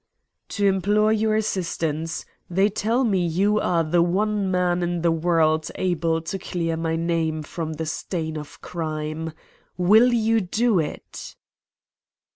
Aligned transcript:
"To 0.49 0.65
implore 0.65 1.13
your 1.13 1.35
assistance. 1.35 2.25
They 2.49 2.69
tell 2.69 3.03
me 3.03 3.23
you 3.23 3.59
are 3.59 3.83
the 3.83 4.01
one 4.01 4.49
man 4.49 4.81
in 4.81 5.03
the 5.03 5.11
world 5.11 5.69
able 5.75 6.21
to 6.23 6.39
clear 6.39 6.75
my 6.75 6.95
name 6.95 7.43
from 7.43 7.73
the 7.73 7.85
stain 7.85 8.35
of 8.35 8.59
crime. 8.61 9.31
Will 9.77 10.11
you 10.11 10.41
do 10.41 10.79
it?" 10.79 11.35